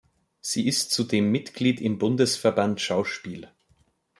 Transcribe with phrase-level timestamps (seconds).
[0.39, 3.51] Sie ist zudem Mitglied im Bundesverband Schauspiel.